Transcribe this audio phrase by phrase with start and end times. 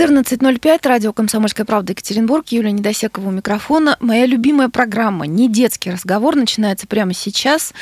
[0.00, 3.98] 14.05, радио «Комсомольская правда» Екатеринбург, Юлия Недосекова у микрофона.
[4.00, 7.74] Моя любимая программа «Не детский разговор» начинается прямо сейчас.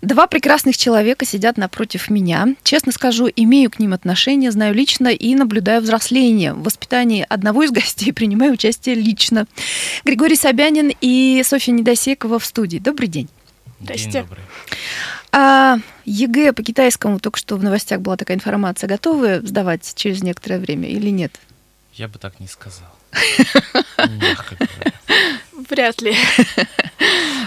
[0.00, 2.54] Два прекрасных человека сидят напротив меня.
[2.62, 6.54] Честно скажу, имею к ним отношение, знаю лично и наблюдаю взросление.
[6.54, 9.48] В воспитании одного из гостей принимаю участие лично.
[10.04, 12.78] Григорий Собянин и Софья Недосекова в студии.
[12.78, 13.28] Добрый день.
[14.20, 14.44] Добрый.
[15.32, 20.60] А ЕГЭ по китайскому, только что в новостях была такая информация, готовы сдавать через некоторое
[20.60, 21.32] время или нет?
[21.94, 22.88] Я бы так не сказал.
[25.70, 26.16] Вряд ли.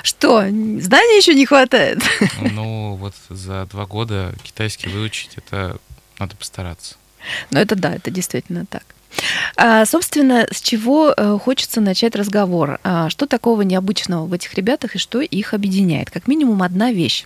[0.03, 1.99] Что, знаний еще не хватает?
[2.39, 5.77] Ну, вот за два года китайский выучить, это
[6.17, 6.95] надо постараться.
[7.51, 8.83] Ну, это да, это действительно так.
[9.57, 12.79] А, собственно, с чего э, хочется начать разговор?
[12.83, 16.09] А, что такого необычного в этих ребятах и что их объединяет?
[16.09, 17.25] Как минимум одна вещь.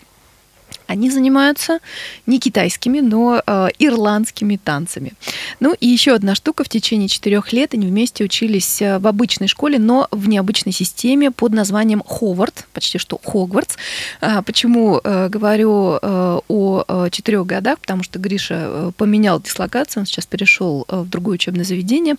[0.87, 1.79] Они занимаются
[2.25, 5.13] не китайскими, но э, ирландскими танцами.
[5.59, 6.63] Ну и еще одна штука.
[6.63, 11.31] В течение четырех лет они вместе учились э, в обычной школе, но в необычной системе
[11.31, 13.77] под названием Ховард, почти что Хогвартс.
[14.19, 17.79] А, почему э, говорю э, о э, четырех годах?
[17.79, 22.15] Потому что Гриша э, поменял дислокацию, он сейчас перешел в другое учебное заведение.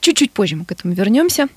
[0.00, 1.48] Чуть-чуть позже мы к этому вернемся.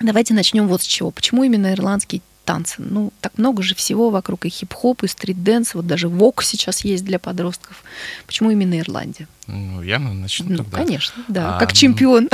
[0.00, 1.10] Давайте начнем вот с чего.
[1.10, 2.76] Почему именно ирландский танцы.
[2.78, 5.74] Ну, так много же всего вокруг и хип-хоп, и street dance.
[5.74, 7.82] Вот даже vogue сейчас есть для подростков.
[8.26, 9.28] Почему именно Ирландия?
[9.46, 10.78] Ну, я начну ну, тогда.
[10.78, 11.56] конечно, да.
[11.56, 12.28] А, как чемпион.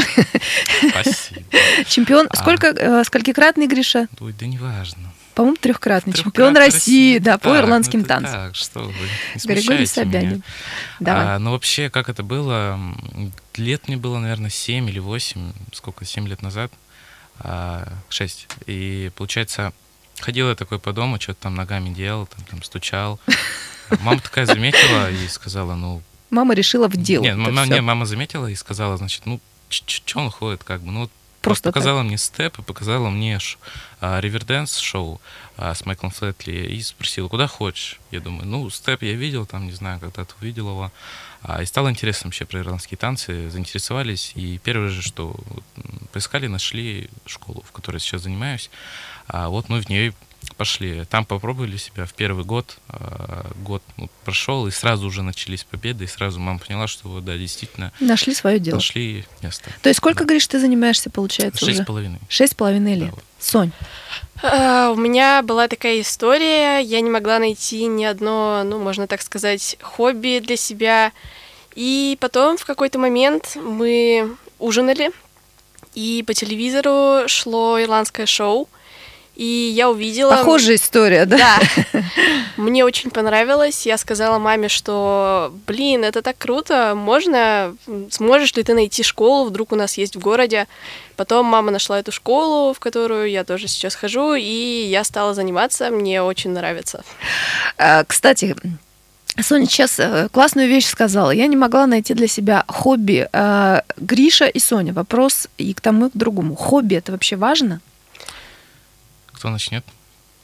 [0.91, 1.43] Спасибо.
[1.89, 2.27] Чемпион.
[2.31, 4.09] А, Сколько, э, сколькикратный, Гриша?
[4.21, 5.13] Ой, да неважно.
[5.35, 6.13] По-моему, трехкратный.
[6.15, 8.33] Чемпион России, России, да, по так, ирландским ну, танцам.
[8.33, 8.93] Так, что вы,
[9.37, 10.43] не Григорий Собянин.
[10.99, 11.37] Давай.
[11.37, 12.79] А, ну, вообще, как это было?
[13.57, 16.73] Лет мне было, наверное, 7 или 8, сколько, 7 лет назад,
[17.41, 17.45] 6.
[17.47, 19.73] А, И, получается,
[20.21, 23.21] Ходил я такой по дому, что-то там ногами делал, там, там стучал.
[24.01, 26.03] Мама такая заметила и сказала, ну...
[26.31, 27.23] Мама решила в дело.
[27.23, 29.41] Нет, мама, не, мама заметила и сказала, значит, ну,
[29.71, 32.09] что он ходит, как бы, ну, вот Просто показала так.
[32.09, 33.39] мне степ и показала мне
[34.01, 35.21] а, Риверденс шоу
[35.57, 38.01] а, с Майклом Флетли и спросила, куда хочешь?
[38.11, 40.93] Я думаю, ну, степ я видел, там, не знаю, когда-то увидел его.
[41.43, 44.33] А, и стало интересно вообще про ирландские танцы, заинтересовались.
[44.35, 45.37] И первое же, что
[46.19, 48.71] поискали, нашли школу, в которой сейчас занимаюсь.
[49.29, 50.13] А вот мы в нее
[50.57, 51.05] пошли.
[51.05, 52.79] Там попробовали себя в первый год.
[52.89, 57.25] А, год ну, прошел, и сразу уже начались победы, и сразу мама поняла, что вот,
[57.25, 57.93] да, действительно...
[58.01, 58.77] Нашли свое дело.
[58.77, 59.71] Нашли место.
[59.81, 60.25] То есть сколько, да.
[60.25, 61.85] говоришь, ты занимаешься, получается, Шесть уже?
[61.85, 62.19] с половиной.
[62.29, 63.11] Шесть с половиной лет.
[63.11, 63.25] Да, вот.
[63.39, 63.71] Сонь.
[64.43, 69.23] Uh, у меня была такая история, я не могла найти ни одно, ну, можно так
[69.23, 71.13] сказать, хобби для себя.
[71.77, 75.13] И потом в какой-то момент мы ужинали,
[75.95, 78.69] и по телевизору шло ирландское шоу,
[79.39, 80.31] и я увидела...
[80.31, 81.39] Похожая история, да?
[81.39, 82.03] Да.
[82.57, 83.87] Мне очень понравилось.
[83.87, 87.77] Я сказала маме, что, блин, это так круто, можно...
[88.11, 90.67] Сможешь ли ты найти школу, вдруг у нас есть в городе?
[91.15, 95.91] Потом мама нашла эту школу, в которую я тоже сейчас хожу, и я стала заниматься,
[95.91, 97.05] мне очень нравится.
[97.77, 98.57] А, кстати,
[99.43, 101.31] Соня сейчас э, классную вещь сказала.
[101.31, 103.29] Я не могла найти для себя хобби.
[103.33, 106.55] А, Гриша и Соня, вопрос и к тому, и к другому.
[106.55, 107.81] Хобби это вообще важно?
[109.33, 109.85] Кто начнет?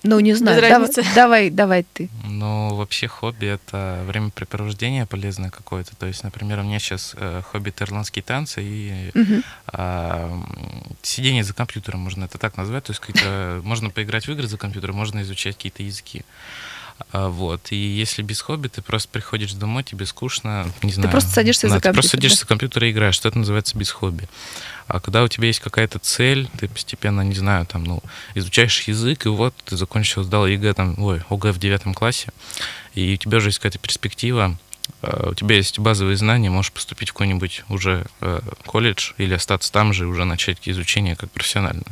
[0.04, 0.60] Ну, не знаю.
[0.60, 2.10] Давай, давай, давай ты.
[2.24, 5.96] Ну, вообще хобби— это времяпрепровождение полезное какое-то.
[5.96, 9.42] То есть, например, у меня сейчас э, хобби— это ирландские танцы и угу.
[9.72, 10.42] э,
[11.02, 12.84] сидение за компьютером, можно это так назвать.
[12.84, 16.22] То есть, можно поиграть в игры за компьютером, можно изучать какие-то языки.
[17.12, 17.72] А, вот.
[17.72, 21.08] И если без хобби, ты просто приходишь домой, тебе скучно, не знаю.
[21.08, 21.92] Ты просто садишься да, за компьютер.
[21.92, 22.40] Ты просто садишься да?
[22.40, 23.14] за компьютер и играешь.
[23.14, 24.28] Что это называется без хобби.
[24.86, 28.02] А когда у тебя есть какая-то цель, ты постепенно, не знаю, там, ну,
[28.34, 32.28] изучаешь язык, и вот ты закончил, сдал ЕГЭ, там, ой, ОГЭ в девятом классе,
[32.94, 34.58] и у тебя уже есть какая-то перспектива,
[35.00, 39.72] а, у тебя есть базовые знания, можешь поступить в какой-нибудь уже э, колледж или остаться
[39.72, 41.84] там же и уже начать изучение как профессионально.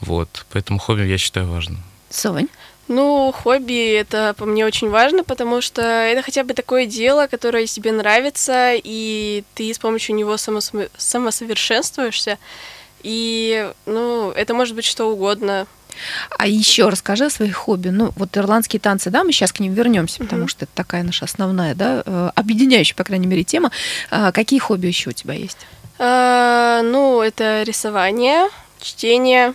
[0.00, 1.82] Вот, поэтому хобби я считаю важным.
[2.10, 2.48] Сонь?
[2.86, 7.66] Ну, хобби это по мне очень важно, потому что это хотя бы такое дело, которое
[7.66, 12.38] тебе нравится, и ты с помощью него самосо- самосовершенствуешься.
[13.02, 15.66] И, ну, это может быть что угодно.
[16.36, 17.88] А еще расскажи о своих хобби.
[17.88, 21.24] Ну, вот ирландские танцы, да, мы сейчас к ним вернемся, потому что это такая наша
[21.24, 23.70] основная, да, э, объединяющая, по крайней мере, тема.
[24.10, 25.58] А какие хобби еще у тебя есть?
[25.98, 28.48] А, ну, это рисование,
[28.80, 29.54] чтение,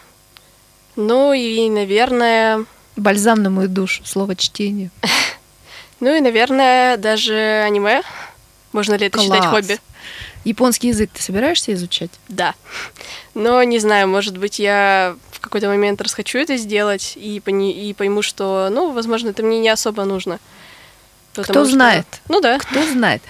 [0.95, 2.65] ну и, наверное,
[2.99, 4.89] Бальзам на мою душу, слово чтение.
[6.01, 7.35] Ну и, наверное, даже
[7.65, 8.03] аниме.
[8.71, 9.25] Можно ли это Класс.
[9.25, 9.77] считать хобби?
[10.45, 12.11] Японский язык ты собираешься изучать?
[12.29, 12.55] Да.
[13.33, 17.93] Но не знаю, может быть, я в какой-то момент расхочу это сделать и, пони- и
[17.93, 20.39] пойму, что, ну, возможно, это мне не особо нужно.
[21.33, 22.05] Кто что- знает?
[22.27, 22.57] Ну да.
[22.59, 23.21] Кто знает.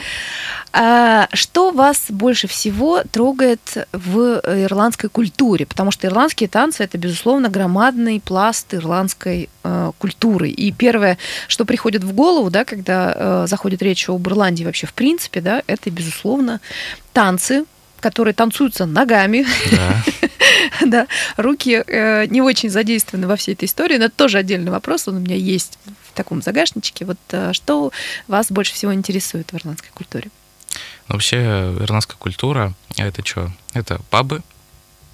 [0.71, 3.59] А, что вас больше всего трогает
[3.91, 5.65] в ирландской культуре?
[5.65, 10.49] Потому что ирландские танцы это, безусловно, громадный пласт ирландской э, культуры.
[10.49, 11.17] И первое,
[11.47, 15.63] что приходит в голову, да, когда э, заходит речь об Ирландии вообще в принципе, да,
[15.65, 16.61] это, безусловно,
[17.13, 17.65] танцы,
[17.99, 20.03] которые танцуются ногами, Да.
[20.85, 21.07] да,
[21.37, 25.17] руки э, не очень задействованы во всей этой истории, но это тоже отдельный вопрос, он
[25.17, 25.77] у меня есть
[26.09, 27.05] в таком загашничке.
[27.05, 27.91] Вот э, что
[28.27, 30.29] вас больше всего интересует в ирландской культуре?
[31.07, 31.37] Но вообще
[31.79, 33.51] ирландская культура это что?
[33.73, 34.41] Это пабы,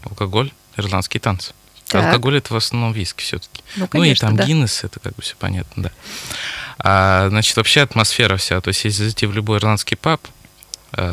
[0.03, 1.53] алкоголь, ирландские танцы.
[1.87, 2.05] Так.
[2.05, 3.63] Алкоголь это в основном виски все-таки.
[3.75, 4.45] Ну, Ну и конечно, там да.
[4.45, 5.91] Гиннес, это как бы все понятно, да.
[6.79, 10.21] А, значит, вообще атмосфера вся, то есть если зайти в любой ирландский паб,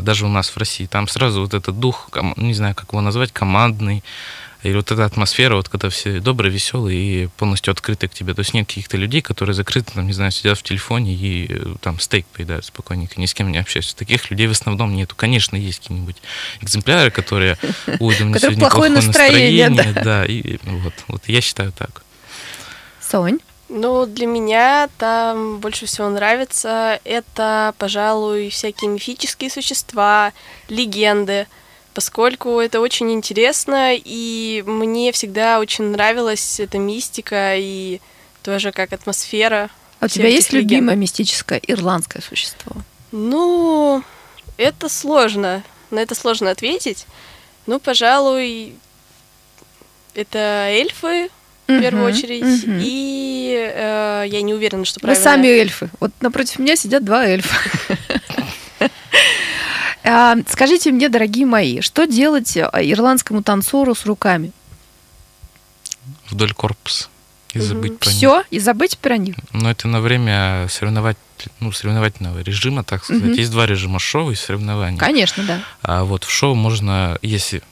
[0.02, 3.32] даже у нас в России, там сразу вот этот дух, не знаю, как его назвать,
[3.32, 4.02] командный,
[4.62, 8.32] или вот эта атмосфера, вот когда все добрые, веселые и полностью открыты к тебе.
[8.32, 11.74] То есть нет каких-то людей, которые закрыты, там, не знаю, сидят в телефоне и э,
[11.80, 13.96] там стейк поедают спокойненько, ни с кем не общаются.
[13.96, 15.16] Таких людей в основном нету.
[15.16, 16.16] Конечно, есть какие-нибудь
[16.60, 17.58] экземпляры, которые,
[17.98, 22.04] ой, да у меня сегодня плохое настроение, да, и вот, вот я считаю так.
[23.00, 23.40] Сонь,
[23.74, 30.34] Ну, для меня там больше всего нравится это, пожалуй, всякие мифические существа,
[30.68, 31.46] легенды,
[31.94, 38.02] поскольку это очень интересно, и мне всегда очень нравилась эта мистика и
[38.42, 39.70] тоже как атмосфера.
[40.00, 40.70] а у тебя есть легенд.
[40.70, 42.76] любимое мистическое ирландское существо?
[43.10, 44.02] Ну,
[44.58, 45.62] это сложно.
[45.90, 47.06] На это сложно ответить.
[47.64, 48.74] Ну, пожалуй,
[50.14, 51.30] это эльфы
[51.66, 52.64] в первую очередь.
[52.66, 55.24] И э, я не уверена, что Мы правильно.
[55.24, 55.90] сами эльфы.
[56.00, 57.56] Вот напротив меня сидят два эльфа.
[60.04, 64.50] А, Скажите мне, дорогие мои, что делать э, ирландскому танцору с руками?
[66.28, 67.08] Вдоль корпуса.
[67.52, 68.16] И забыть про них.
[68.16, 69.36] Все и забыть про них.
[69.52, 71.18] Но это на время соревновать,
[71.60, 73.22] ну, соревновательного режима, так сказать.
[73.22, 73.32] Мгм.
[73.34, 74.98] Есть два режима шоу и соревнований.
[74.98, 75.60] Конечно, да.
[75.82, 77.62] А вот в шоу можно, если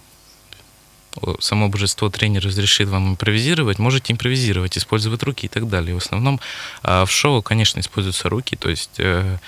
[1.40, 5.94] само божество тренер разрешит вам импровизировать, можете импровизировать, использовать руки и так далее.
[5.94, 6.40] В основном
[6.82, 9.38] а, в шоу, конечно, используются руки, то есть э,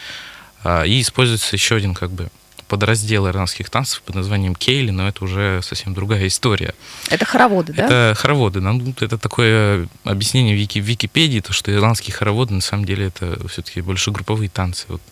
[0.65, 2.29] а, и используется еще один как бы
[2.69, 6.75] подраздел ирландских танцев под названием кейли, но это уже совсем другая история.
[7.11, 7.85] Это хороводы, да?
[7.85, 8.61] Это хороводы.
[8.63, 13.09] Нам это такое объяснение в, Вики, в Википедии, то, что ирландские хороводы на самом деле
[13.09, 14.87] это все-таки больше групповые танцы.
[14.89, 15.03] Вот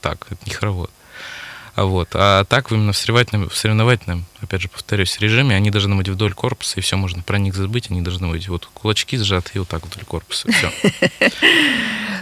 [0.00, 0.90] так, это не хоровод.
[1.76, 2.10] Вот.
[2.14, 6.32] а так именно в соревновательном, в соревновательном, опять же, повторюсь, режиме они должны быть вдоль
[6.32, 9.68] корпуса, и все можно про них забыть, они должны быть вот кулачки сжаты и вот
[9.68, 10.48] так вдоль корпуса.
[10.52, 10.70] Все.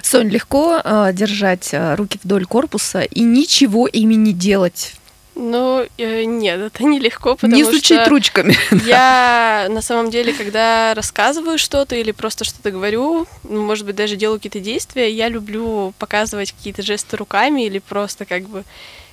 [0.02, 4.94] Сонь, легко э, держать э, руки вдоль корпуса и ничего ими не делать.
[5.34, 8.56] Ну, э, нет, это нелегко, потому не стучать что ручками.
[8.86, 14.16] я на самом деле, когда рассказываю что-то или просто что-то говорю, ну, может быть, даже
[14.16, 18.64] делаю какие-то действия, я люблю показывать какие-то жесты руками или просто как бы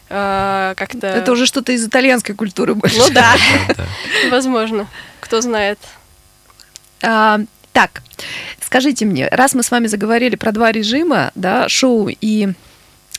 [0.10, 1.08] э, как-то...
[1.08, 2.98] Это уже что-то из итальянской культуры больше.
[2.98, 3.36] Ну да,
[4.32, 4.88] возможно,
[5.20, 5.80] кто знает.
[7.02, 7.40] А,
[7.72, 8.02] так,
[8.62, 12.50] скажите мне, раз мы с вами заговорили про два режима, да, шоу и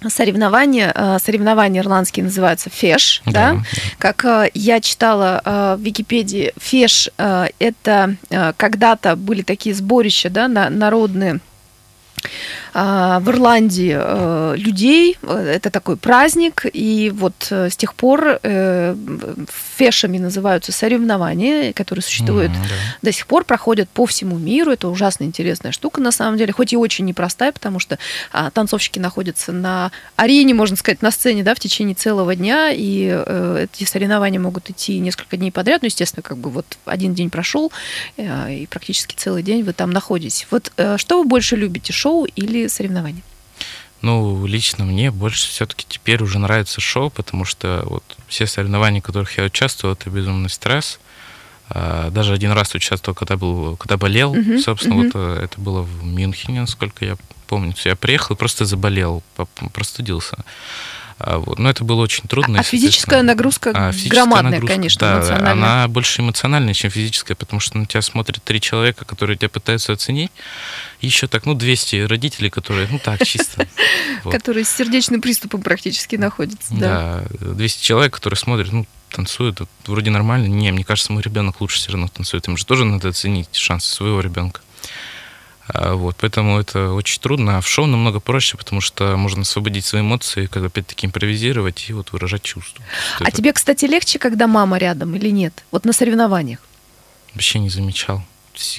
[0.06, 3.62] соревнования, а, соревнования ирландские называются феш, да, Да.
[3.98, 10.30] как э, я читала э, в Википедии, феш э, это э, когда-то были такие сборища,
[10.30, 11.40] да, на- народные
[12.72, 15.16] в Ирландии э, людей.
[15.22, 18.40] Э, Это такой праздник, и вот э, с тех пор
[19.76, 22.68] фешами называются соревнования, которые существуют Мгм, да.
[23.02, 24.72] до сих пор проходят по всему миру.
[24.72, 27.98] Это ужасно интересная штука, на самом деле, хоть и очень непростая, потому что
[28.32, 33.06] а, танцовщики находятся на арене, можно сказать, на сцене, да, в течение целого дня, и
[33.72, 35.82] эти соревнования могут идти несколько дней подряд.
[35.82, 37.72] Ну, естественно, как бы вот один день прошел,
[38.16, 40.46] и практически целый день вы там находитесь.
[40.50, 43.22] Вот что вы больше любите, шоу или соревнования?
[44.02, 49.04] Ну, лично мне больше все-таки теперь уже нравится шоу, потому что вот все соревнования, в
[49.04, 50.98] которых я участвовал, это безумный стресс.
[51.68, 54.34] А, Даже один раз участвовал, когда был, когда болел.
[54.34, 55.04] Мгм, Собственно, мгм.
[55.04, 57.74] вот э, это было в Мюнхене, насколько я помню.
[57.84, 59.22] Я приехал и просто заболел,
[59.72, 60.38] простудился.
[61.22, 61.58] А, вот.
[61.58, 62.58] Но это было очень трудно.
[62.58, 65.52] А физическая нагрузка а, физическая громадная, нагрузка, конечно, да, эмоциональная.
[65.52, 69.92] она больше эмоциональная, чем физическая, потому что на тебя смотрят три человека, которые тебя пытаются
[69.92, 70.32] оценить.
[71.00, 73.66] И еще так, ну, 200 родителей, которые, ну, так, чисто.
[74.24, 76.74] Которые с сердечным приступом практически находятся.
[76.74, 77.24] Да.
[77.40, 80.46] Да, 200 человек, которые смотрят, ну, танцуют, вроде нормально.
[80.46, 82.48] Не, мне кажется, мой ребенок лучше все равно танцует.
[82.48, 84.60] Им же тоже надо оценить шансы своего ребенка.
[85.72, 87.58] А, Вот, поэтому это очень трудно.
[87.58, 91.92] А в шоу намного проще, потому что можно освободить свои эмоции, как опять-таки импровизировать и
[91.92, 92.84] вот выражать чувства.
[93.18, 95.64] А это тебе, кстати, легче, когда мама рядом или нет?
[95.70, 96.60] Вот на соревнованиях.
[97.34, 98.22] Вообще не замечал.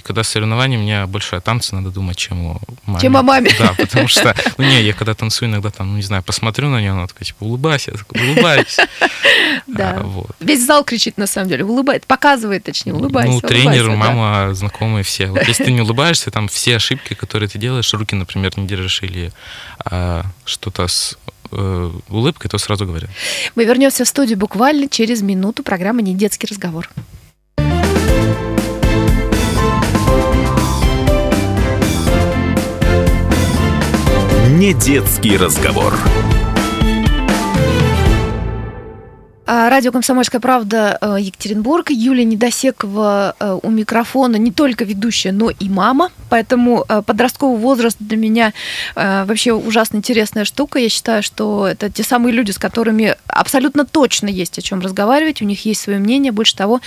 [0.03, 3.01] Когда соревнования, мне больше о танце надо думать, чем о маме.
[3.01, 3.51] Чем о маме.
[3.57, 6.79] Да, потому что, ну не, я когда танцую, иногда там, ну не знаю, посмотрю на
[6.79, 8.77] нее, она такая, типа, улыбайся, я такой, улыбаюсь.
[9.67, 9.97] Да.
[9.97, 10.31] А, вот.
[10.39, 13.31] Весь зал кричит, на самом деле, улыбает, показывает, точнее, улыбайся.
[13.31, 13.95] Ну, тренер, улыбайся, да.
[13.95, 15.27] мама, знакомые все.
[15.27, 19.01] Вот если ты не улыбаешься, там все ошибки, которые ты делаешь, руки, например, не держишь
[19.03, 19.31] или
[19.85, 21.17] а, что-то с
[21.51, 23.09] э, улыбкой, то сразу говорят.
[23.55, 25.63] Мы вернемся в студию буквально через минуту.
[25.63, 26.89] Программа «Не детский разговор».
[34.61, 35.91] Не детский разговор.
[39.47, 41.89] А, Радио «Комсомольская правда» э, Екатеринбург.
[41.89, 46.11] Юлия Недосекова э, у микрофона не только ведущая, но и мама.
[46.31, 48.53] Поэтому э, подростковый возраст для меня
[48.95, 50.79] э, вообще ужасно интересная штука.
[50.79, 55.41] Я считаю, что это те самые люди, с которыми абсолютно точно есть о чем разговаривать.
[55.41, 56.31] У них есть свое мнение.
[56.31, 56.79] Больше того,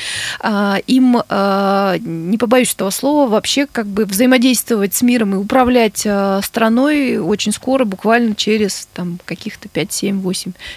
[0.43, 6.07] э, им, не побоюсь этого слова, вообще как бы взаимодействовать с миром и управлять
[6.43, 10.23] страной очень скоро, буквально через там, каких-то 5, 7,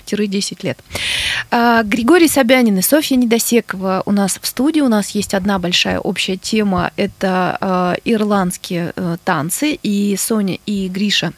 [0.05, 0.79] 8-10 лет.
[1.51, 4.81] А, Григорий Собянин и Софья Недосекова у нас в студии.
[4.81, 6.91] У нас есть одна большая общая тема.
[6.97, 7.95] Это э,
[8.57, 9.77] ирландские э, танцы.
[9.81, 11.33] И Соня и Гриша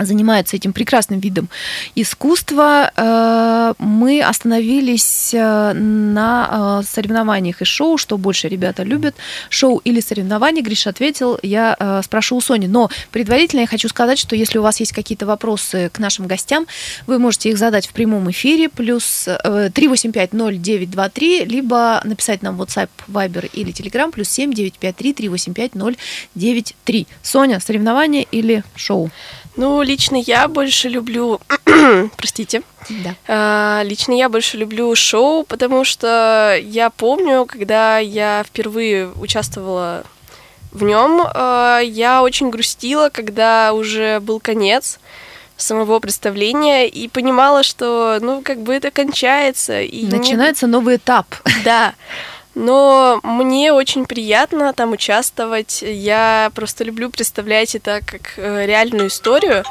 [0.00, 1.48] занимаются этим прекрасным видом
[1.94, 2.90] искусства.
[2.96, 9.14] Э, Мы остановились э, на э, соревнованиях и шоу, что больше ребята любят,
[9.48, 10.62] шоу или соревнования.
[10.62, 12.66] Гриша ответил, я спрошу у Сони.
[12.66, 16.66] Но предварительно я хочу сказать, что если у вас есть какие-то вопросы к нашим гостям,
[17.06, 22.88] вы можете их задать в прямом эфире, плюс э, 3850923, либо написать нам в WhatsApp,
[23.08, 27.06] Viber или Telegram, плюс 7953-385-093.
[27.22, 29.10] Соня, соревнования или шоу?
[29.60, 31.40] Ну, лично я больше люблю...
[32.16, 32.62] Простите.
[32.88, 33.14] Да.
[33.28, 40.04] А, Лично я больше люблю шоу, потому что я помню, когда я впервые участвовала
[40.72, 41.20] в нем,
[41.92, 44.98] я очень грустила, когда уже был конец
[45.56, 49.82] самого представления и понимала, что, ну, как бы это кончается.
[49.82, 51.26] И не- Начинается новый этап.
[51.64, 51.94] Да.
[52.54, 55.82] Но мне очень приятно там участвовать.
[55.82, 59.64] Я просто люблю представлять это как э, реальную историю.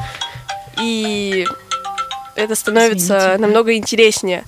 [0.81, 1.45] И
[2.35, 4.43] это становится Извините, намного интереснее.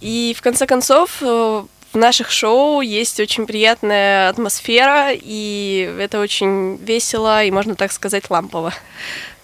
[0.00, 1.64] И в конце концов, э,
[1.94, 8.30] в наших шоу есть очень приятная атмосфера, и это очень весело, и можно так сказать,
[8.30, 8.74] лампово.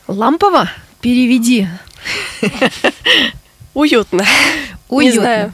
[0.06, 0.68] Лампово?
[1.00, 1.68] Переведи.
[3.74, 4.26] Уютно.
[4.88, 5.52] Уютно.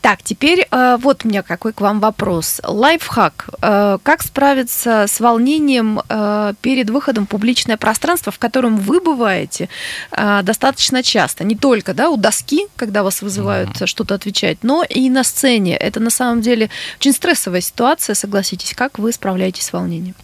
[0.00, 2.60] Так, теперь э, вот у меня какой к вам вопрос.
[2.64, 3.50] Лайфхак.
[3.62, 9.68] Э, как справиться с волнением э, перед выходом в публичное пространство, в котором вы бываете
[10.10, 11.44] достаточно часто?
[11.44, 13.86] Не только да, у доски, когда вас вызывают Мгм.
[13.86, 15.76] что-то отвечать, но и на сцене.
[15.76, 18.74] Это на самом деле очень стрессовая ситуация, согласитесь.
[18.74, 20.14] Как вы справляетесь с волнением?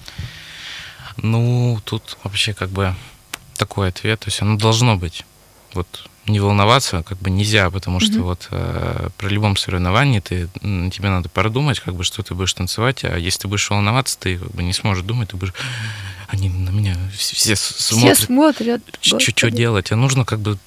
[1.17, 2.95] Ну, тут вообще как бы
[3.57, 5.25] такой ответ, то есть оно должно быть.
[5.75, 8.23] Вот не волноваться как бы нельзя, потому что Мгм.
[8.25, 13.05] вот э, при любом соревновании ты, тебе надо продумать, как бы, что ты будешь танцевать,
[13.05, 15.55] а если ты будешь волноваться, ты как бы не сможешь думать, ты будешь,
[16.29, 18.19] они на меня все, все с- Все смотрят,
[19.01, 19.37] смотрят.
[19.37, 20.59] что делать, а нужно как бы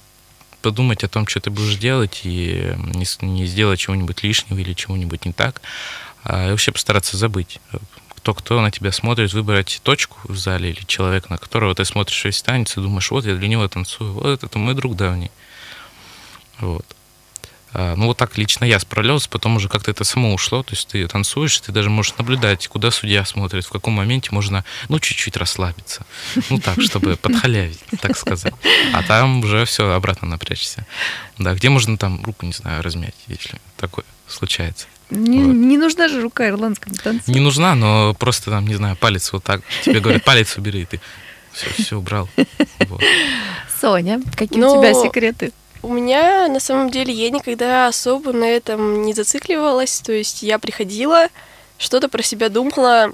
[0.62, 5.24] подумать о том, что ты будешь делать, и не, не сделать чего-нибудь лишнего или чего-нибудь
[5.26, 5.60] не так,
[6.24, 7.60] а и вообще постараться забыть,
[8.16, 12.24] кто кто на тебя смотрит, выбрать точку в зале или человека, на которого ты смотришь
[12.24, 15.30] весь танец и думаешь, вот я для него танцую, вот это мой друг давний.
[16.60, 16.84] Вот.
[17.72, 20.88] А, Ну, вот так лично я справлялся, потом уже как-то это само ушло, то есть
[20.88, 25.36] ты танцуешь, ты даже можешь наблюдать, куда судья смотрит, в каком моменте можно, ну, чуть-чуть
[25.36, 26.04] расслабиться,
[26.50, 28.52] ну, так, чтобы подхалявить, так сказать.
[28.92, 30.84] А там уже все обратно напрячься.
[31.38, 34.86] Да, где можно там руку, не знаю, размять, если такое случается.
[35.10, 35.52] Не, Вот.
[35.54, 37.30] не нужна же рука ирландскому танцу.
[37.30, 40.86] Не нужна, но просто там, не знаю, палец вот так, тебе говорят, палец убери, и
[40.86, 41.00] ты
[41.52, 42.28] все, все убрал.
[42.88, 43.02] Вот.
[43.80, 45.52] Соня, какие Ну, у тебя секреты?
[45.82, 50.00] У меня, на самом деле, я никогда особо на этом не зацикливалась.
[50.00, 51.28] То есть я приходила,
[51.78, 53.12] что-то про себя думала,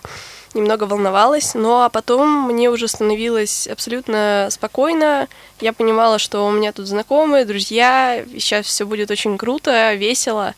[0.52, 5.28] немного волновалась, но а потом мне уже становилось абсолютно спокойно.
[5.60, 10.54] Я понимала, что у меня тут знакомые, друзья, сейчас все будет очень круто, весело.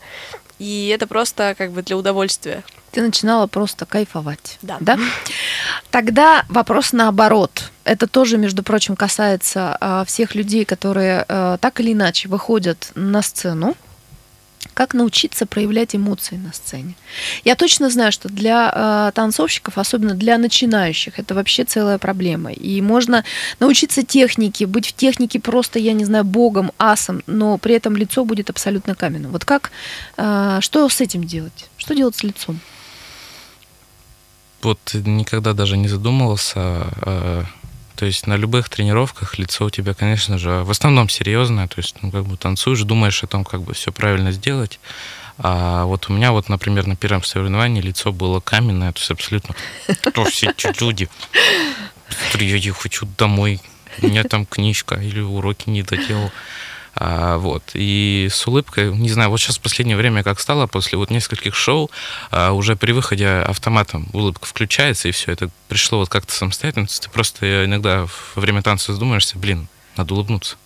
[0.57, 2.63] И это просто как бы для удовольствия.
[2.91, 4.57] Ты начинала просто кайфовать.
[4.61, 4.97] Да.
[5.91, 7.71] Тогда вопрос наоборот.
[7.83, 13.21] Это тоже, между прочим, касается а, всех людей, которые а, так или иначе выходят на
[13.21, 13.75] сцену.
[14.73, 16.93] как научиться проявлять эмоции на сцене.
[17.43, 22.51] Я точно знаю, что для э, танцовщиков, особенно для начинающих, это вообще целая проблема.
[22.51, 23.23] И можно
[23.59, 28.23] научиться технике, быть в технике просто, я не знаю, богом, асом, но при этом лицо
[28.25, 29.31] будет абсолютно каменным.
[29.31, 29.71] Вот как,
[30.17, 31.69] э, что с этим делать?
[31.77, 32.59] Что делать с лицом?
[34.61, 36.87] Вот никогда даже не задумывался.
[37.01, 37.43] Э,
[37.95, 41.67] то есть на любых тренировках лицо у тебя, конечно же, в основном серьезное.
[41.67, 44.79] То есть, ну, как бы танцуешь, думаешь о том, как бы все правильно сделать.
[45.37, 49.55] А вот у меня вот, например, на первом соревновании лицо было каменное, то есть абсолютно,
[50.01, 51.09] кто все эти люди?
[52.35, 53.61] Я хочу домой,
[54.01, 56.31] у меня там книжка или уроки не доделал.
[56.95, 57.63] А, вот.
[57.73, 61.55] И с улыбкой, не знаю, вот сейчас в последнее время как стало, после вот нескольких
[61.55, 61.89] шоу,
[62.31, 66.87] а, уже при выходе автоматом улыбка включается, и все, это пришло вот как-то самостоятельно.
[66.87, 69.67] Ты просто иногда во время танца задумаешься, блин,
[69.97, 70.57] надо улыбнуться.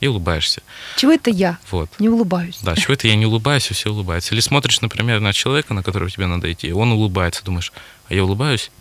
[0.00, 0.62] И улыбаешься.
[0.96, 1.88] Чего это я вот.
[2.00, 2.58] не улыбаюсь?
[2.60, 4.34] Да, чего это я не улыбаюсь, и все улыбаются.
[4.34, 7.72] Или смотришь, например, на человека, на которого тебе надо идти, он улыбается, думаешь,
[8.08, 8.72] а я улыбаюсь?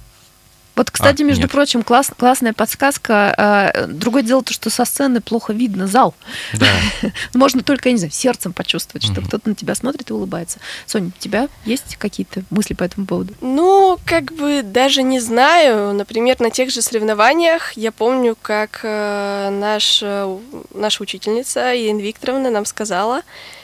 [0.75, 1.51] Вот, кстати, А, между нет.
[1.51, 3.33] прочим, класс, классная подсказка.
[3.37, 6.15] А, Другое дело то, что со сцены плохо видно зал.
[6.53, 6.67] Да.
[7.33, 9.25] Можно только, я не знаю, сердцем почувствовать, что Мгм.
[9.27, 10.59] кто-то на тебя смотрит и улыбается.
[10.85, 13.33] Соня, у тебя есть какие-то мысли по этому поводу?
[13.41, 15.93] Ну, как бы даже не знаю.
[15.93, 20.37] Например, на тех же соревнованиях я помню, как э, наш, э,
[20.73, 23.21] наша учительница Ирина Викторовна нам сказала,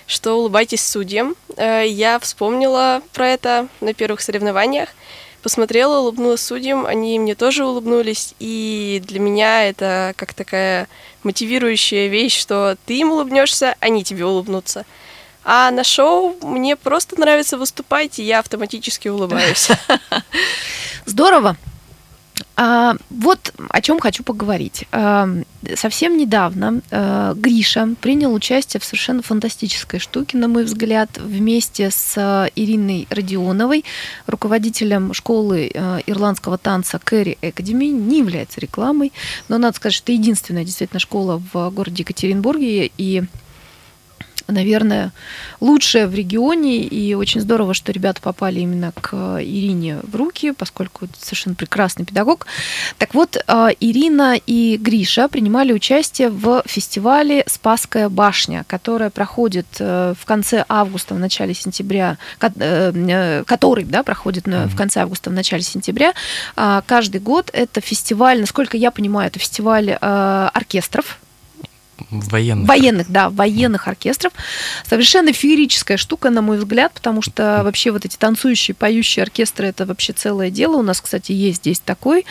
[0.08, 1.36] что улыбайтесь судьям.
[1.56, 4.90] Э, я вспомнила про это на первых соревнованиях.
[5.48, 10.90] Посмотрела, улыбнулась судьям, они мне тоже улыбнулись, и для меня это как такая
[11.24, 14.86] мотивирующая вещь, что ты им улыбнешься, они тебе улыбнутся.
[15.46, 19.70] А на шоу мне просто нравится выступать, и я автоматически улыбаюсь.
[21.06, 21.56] Здорово.
[22.56, 24.86] А, вот о чем хочу поговорить.
[24.92, 25.30] А,
[25.76, 32.14] совсем недавно а, Гриша принял участие в совершенно фантастической штуке, на мой взгляд, вместе с
[32.18, 33.86] а, Ириной Родионовой,
[34.26, 37.86] руководителем школы а, ирландского танца Кэрри Академи.
[37.86, 39.14] Не является рекламой,
[39.50, 43.24] но надо сказать, что это единственная действительно школа в городе Екатеринбурге, и
[44.48, 45.12] наверное,
[45.60, 51.06] лучшая в регионе, и очень здорово, что ребята попали именно к Ирине в руки, поскольку
[51.06, 52.48] это совершенно прекрасный педагог.
[52.98, 60.14] Так вот, э, Ирина и Гриша принимали участие в фестивале «Спасская башня», которая проходит э,
[60.20, 65.30] в конце августа, в начале сентября, ко- э, э, который да, проходит в конце августа,
[65.30, 66.14] в начале сентября.
[66.56, 71.20] А, Каждый год это фестиваль, насколько я понимаю, это фестиваль э, оркестров,
[72.10, 72.68] Военных.
[72.68, 74.34] Военных, да, военных оркестров.
[74.88, 79.86] Совершенно феерическая штука, на мой взгляд, потому что вообще вот эти танцующие, поющие оркестры это
[79.86, 80.78] вообще целое дело.
[80.78, 82.26] У нас, кстати, есть здесь такой.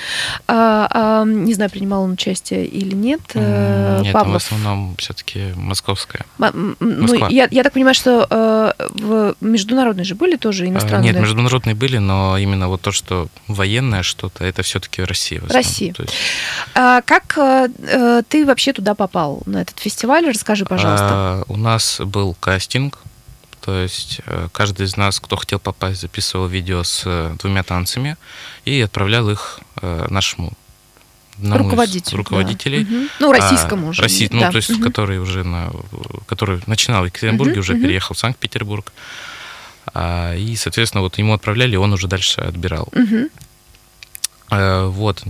[0.47, 3.21] А, а, не знаю, принимал он участие или нет.
[3.35, 4.37] э, Нет, там в Павлов.
[4.45, 6.25] основном все-таки московская.
[6.41, 7.29] М- Ну, Москва.
[7.31, 11.13] я, я так понимаю, что э, в международные же были тоже А, иностранные.
[11.13, 15.41] Нет, международные были, но именно вот то, что военное что-то, это все-таки Россия.
[15.49, 15.95] Россия.
[15.99, 16.13] Есть,
[16.75, 20.29] А как э, э, ты вообще туда попал на этот фестиваль?
[20.29, 21.09] Расскажи, пожалуйста.
[21.11, 22.99] а, у нас был кастинг,
[23.61, 28.17] то есть э, каждый из нас, кто хотел попасть, записывал видео с э, двумя танцами
[28.65, 30.53] и отправлял их э, нашему
[31.39, 32.19] одному из Руководителю, да.
[32.19, 32.85] руководителей.
[32.85, 33.09] Мгм.
[33.19, 34.03] Ну, российскому А, уже.
[34.03, 34.51] Россий- ну, да.
[34.51, 34.83] то есть, Мгм.
[34.83, 35.71] который уже на,
[36.27, 37.83] который начинал в Екатеринбурге, Мгм, уже мгм.
[37.83, 38.93] переехал в Санкт-Петербург.
[39.95, 42.89] А, и, соответственно, вот ему отправляли, он уже дальше отбирал.
[42.93, 43.29] Мгм.
[44.51, 45.25] Э, Вот.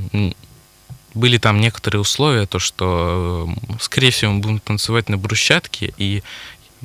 [1.17, 6.23] Были там некоторые условия, то что, э, скорее всего, мы будем танцевать на брусчатке, и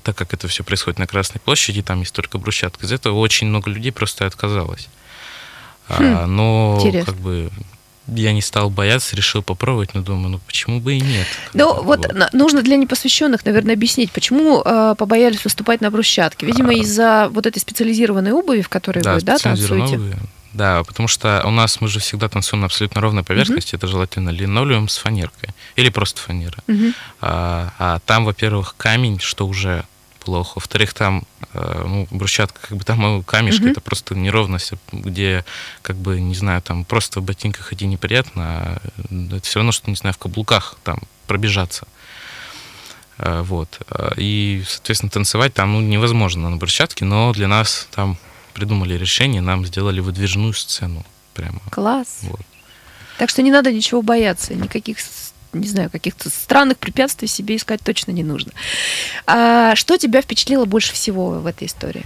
[0.03, 3.47] так как это все происходит на Красной площади, там есть только брусчатка, из этого очень
[3.47, 4.87] много людей просто отказалось.
[5.89, 7.11] А, Хм, но интересно.
[7.11, 7.51] как бы
[8.07, 11.27] я не стал бояться, решил попробовать, но думаю, ну почему бы и нет.
[11.53, 16.45] Ну, вот нужно для непосвященных, наверное, объяснить, почему э, побоялись выступать на брусчатке.
[16.45, 16.73] Видимо, А.
[16.73, 19.95] из-за вот этой специализированной обуви, в которой вы, да, танцуете.
[19.95, 20.15] обуви.
[20.53, 24.29] Да, потому что у нас мы же всегда танцуем на абсолютно ровной поверхности, это желательно
[24.31, 26.57] линолеум с фанеркой или просто фанера.
[26.67, 26.93] Мгм.
[27.21, 29.85] А, а там, во-первых, камень, что уже
[30.19, 30.51] плохо.
[30.55, 33.71] Во-вторых, там э, ну, брусчатка, как бы там э, камешка, Мгм.
[33.71, 35.43] это просто неровность, где,
[35.81, 38.77] как бы, не знаю, там просто в ботинках идти неприятно, а
[39.09, 41.87] это все равно, что, не знаю, в каблуках там пробежаться.
[43.17, 43.79] Э, Вот.
[43.89, 48.17] Э, И, соответственно, танцевать там ну, невозможно на брусчатке, но для нас там
[48.51, 51.59] придумали решение, нам сделали выдвижную сцену прямо.
[51.71, 52.19] Класс.
[52.23, 52.41] Вот.
[53.17, 54.97] Так что не надо ничего бояться, никаких,
[55.53, 58.51] не знаю, каких-то странных препятствий себе искать точно не нужно.
[59.27, 62.05] А что тебя впечатлило больше всего в этой истории?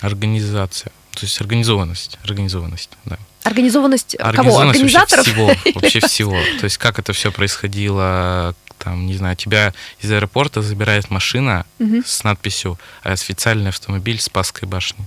[0.00, 0.92] Организация.
[1.12, 2.18] То есть организованность.
[2.24, 3.18] Организованность, да.
[3.44, 4.28] Организованность, кого?
[4.28, 5.26] Организованность Организаторов?
[5.36, 6.38] вообще всего, вообще всего.
[6.60, 12.04] То есть как это все происходило, там, не знаю, тебя из аэропорта забирает машина Мгм.
[12.04, 15.06] с надписью «Официальный автомобиль Спасской башни».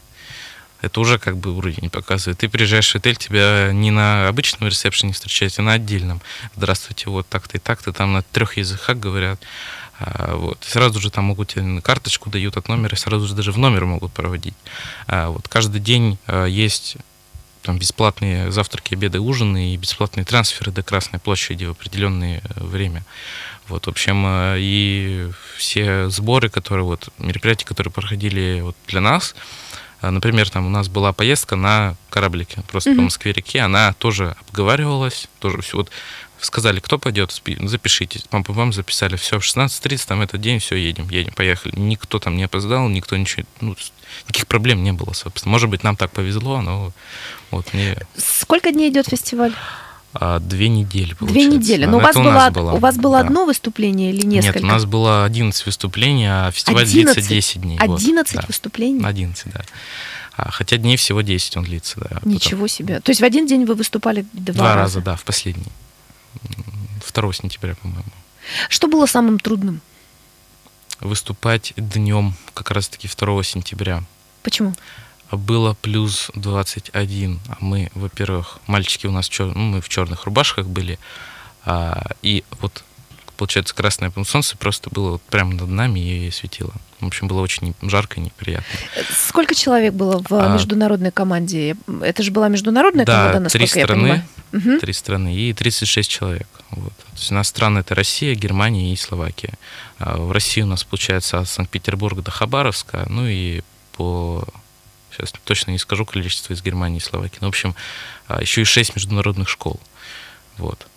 [0.86, 2.38] Это уже как бы уровень показывает.
[2.38, 6.22] Ты приезжаешь в отель, тебя не на обычном ресепшене встречают, а на отдельном.
[6.56, 7.92] Здравствуйте, вот так-то и так-то.
[7.92, 9.42] Там на трех языках говорят.
[9.98, 10.60] А, вот.
[10.62, 14.14] Сразу же там могут тебе карточку дают от номера, сразу же даже в номер могут
[14.14, 14.54] проводить.
[15.08, 15.48] А, вот.
[15.48, 16.98] Каждый день а, есть
[17.64, 23.04] там бесплатные завтраки, обеды, ужины и бесплатные трансферы до Красной площади в определенное э, время.
[23.68, 29.34] Вот, в общем, э, и все сборы, которые вот, мероприятия, которые проходили вот для нас,
[30.12, 33.04] Например, там у нас была поездка на кораблике, просто по Мгм.
[33.06, 35.90] Москве-реке, она тоже обговаривалась, тоже все вот
[36.40, 37.32] сказали, кто пойдет,
[37.64, 38.26] запишитесь.
[38.32, 41.74] Вам, вам записали, все, в 16.30 там этот день, все, едем, едем, поехали.
[41.78, 43.76] Никто там не опоздал, никто ничего, ну,
[44.26, 45.52] никаких проблем не было, собственно.
[45.52, 46.92] Может быть, нам так повезло, но
[47.52, 49.54] вот мне Сколько дней идет фестиваль?
[50.18, 51.58] А, две недели, Две получается.
[51.58, 51.86] недели.
[51.86, 53.26] Да, Но у вас, у было, у вас было да.
[53.28, 54.60] одно выступление или несколько?
[54.60, 57.14] Нет, у нас было 11 выступлений, а фестиваль 11?
[57.16, 57.78] длится 10 дней.
[57.86, 58.44] вот, 11 да.
[58.48, 59.04] выступлений?
[59.06, 59.62] 11, да.
[60.38, 62.08] А, хотя дней всего 10 он длится, да.
[62.16, 63.02] Потом- Ничего себе.
[63.02, 65.68] То есть в один день вы выступали два, Два раза, да, в последний.
[66.44, 66.64] М,
[67.06, 68.06] 2 сентября, по-моему.
[68.70, 69.82] Что было самым трудным?
[71.02, 74.02] Выступать днем, как раз-таки 2 сентября.
[74.44, 74.74] Почему?
[75.32, 79.48] Было плюс 21, а мы, во-первых, мальчики у нас, чер...
[79.48, 81.00] ну, мы в черных рубашках были,
[81.66, 82.84] а, и вот,
[83.36, 86.74] получается, красное солнце просто было вот прямо над нами и светило.
[87.00, 88.80] В общем, было очень жарко и неприятно.
[89.12, 90.54] Сколько человек было в А.
[90.54, 91.76] международной команде?
[92.02, 94.02] Это же была международная Да, команда, три насколько я страны.
[94.02, 94.24] понимаю.
[94.52, 94.80] Мгм.
[94.80, 96.48] Три страны и 36 человек.
[96.72, 96.94] Вот.
[96.96, 99.54] То есть у нас страны это Россия, Германия и Словакия.
[100.00, 103.62] А В России у нас получается от Санкт-Петербурга до Хабаровска, ну и
[103.98, 104.46] по
[105.18, 107.38] сейчас точно не скажу количество из Германии и Словакии.
[107.42, 107.76] Но, в общем,
[108.28, 109.80] а, еще и шесть международных школ.
[110.58, 110.88] Вот.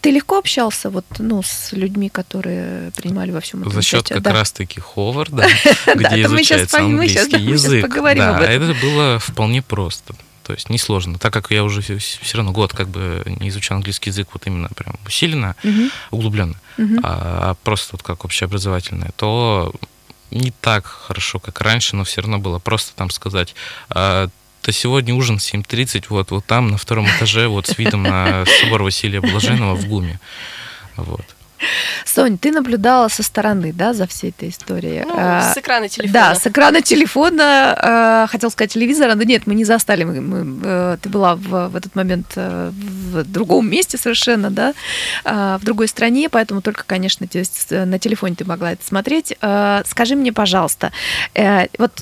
[0.00, 4.22] Ты легко общался вот, ну, с людьми, которые принимали во всем этом За счет как
[4.22, 4.32] Да.
[4.32, 5.46] раз-таки Ховарда,
[5.86, 7.88] Да, где изучается английский язык.
[7.88, 10.14] Да, это было вполне просто.
[10.42, 11.18] То есть несложно.
[11.18, 14.68] Так как я уже все равно год как бы не изучал английский язык вот именно
[14.76, 15.56] прям усиленно,
[16.10, 16.54] углубленно,
[17.02, 19.74] а, а просто вот как общеобразовательное, то
[20.30, 23.54] не так хорошо, как раньше, но все равно было просто там сказать,
[23.90, 24.28] а,
[24.62, 28.44] то сегодня ужин в 7.30, вот, вот там на втором этаже, вот с видом на
[28.60, 30.18] собор Василия Блаженного в ГУМе.
[30.96, 31.35] Вот.
[32.04, 35.04] Сонь, ты наблюдала со стороны, да, за всей этой историей?
[35.06, 36.12] Ну, А, с экрана телефона.
[36.12, 40.60] Да, с экрана телефона, э, хотел сказать телевизора, но нет, мы не застали, мы, мы,
[40.64, 44.74] э, ты была в, в этот момент э, в другом месте совершенно, да,
[45.24, 49.34] э, в другой стране, поэтому только, конечно, с- на телефоне ты могла это смотреть.
[49.40, 50.92] Э, Скажи мне, пожалуйста,
[51.34, 51.92] э, вот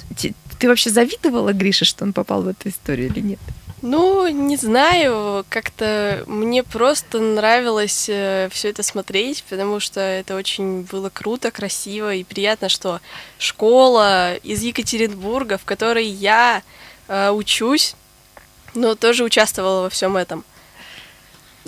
[0.58, 3.38] ты вообще завидовала Грише, что он попал в эту историю или нет?
[3.86, 11.10] Ну, не знаю, как-то мне просто нравилось все это смотреть, потому что это очень было
[11.10, 13.02] круто, красиво и приятно, что
[13.38, 16.62] школа из Екатеринбурга, в которой я
[17.08, 17.94] э, учусь,
[18.72, 20.46] но тоже участвовала во всем этом.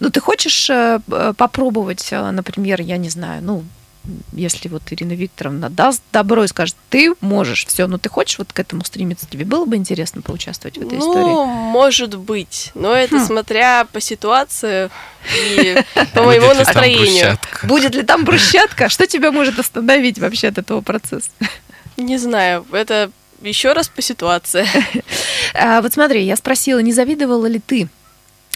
[0.00, 1.00] Ну, ты хочешь э,
[1.37, 3.62] попробовать, э, например, я не знаю, ну,
[4.33, 8.53] если вот Ирина Викторовна даст добро и скажет, ты можешь все, но ты хочешь вот
[8.53, 11.73] к этому стремиться, тебе было бы интересно поучаствовать в этой ну, истории?
[11.73, 13.27] может быть, но это Хм.
[13.27, 14.90] смотря по ситуации
[15.35, 15.77] и
[16.14, 17.38] по моему настроению.
[17.62, 18.88] Будет ли там брусчатка?
[18.88, 21.31] Что тебя может остановить вообще от этого процесса?
[21.97, 23.11] Не знаю, это
[23.42, 24.66] еще раз по ситуации.
[25.59, 27.88] А, вот смотри, я спросила, не завидовала ли ты?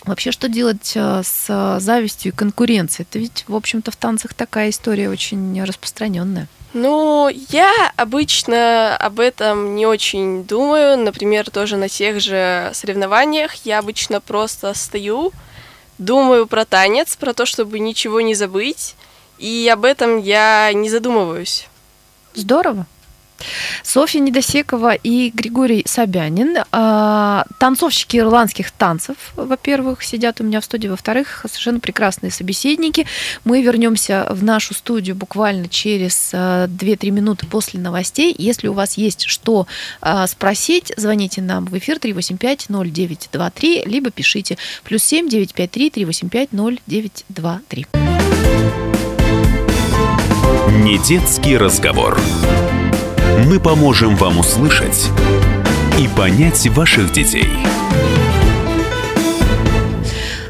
[0.04, 3.06] Вообще, что делать э, с завистью и конкуренцией?
[3.08, 6.48] Это ведь, в общем-то, в танцах такая история очень распространенная.
[6.72, 10.96] Ну, я обычно об этом не очень думаю.
[10.96, 15.32] Например, тоже на тех же соревнованиях я обычно просто стою,
[15.98, 18.94] думаю про танец, про то, чтобы ничего не забыть,
[19.38, 21.66] и об этом я не задумываюсь.
[22.34, 22.86] Здорово.
[23.83, 30.88] Софья Недосекова и Григорий Собянин, а, танцовщики ирландских танцев, во-первых, сидят у меня в студии,
[30.88, 33.07] во-вторых, совершенно прекрасные собеседники.
[33.44, 38.35] Мы вернемся в нашу студию буквально через а, 2-3 минуты после новостей.
[38.37, 39.66] Если у вас есть что
[40.00, 47.87] а, спросить, звоните нам в эфир 385-0923, либо пишите плюс 7 953 385 0923.
[50.83, 52.18] Не детский разговор.
[53.46, 55.09] Мы поможем вам услышать
[55.98, 57.48] и понять ваших детей.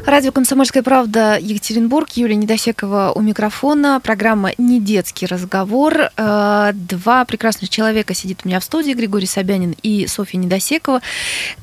[0.05, 4.01] Радио «Комсомольская правда» Екатеринбург, Юлия Недосекова у микрофона.
[4.03, 6.09] Программа «Не детский разговор».
[6.17, 11.01] Э, два прекрасных человека сидит у меня в студии, Григорий Собянин и Софья Недосекова.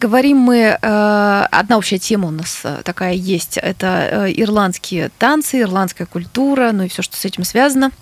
[0.01, 6.07] Говорим мы, э, одна общая тема у нас э, такая есть, это ирландские танцы, ирландская
[6.07, 7.91] культура, ну и все, что с этим связано–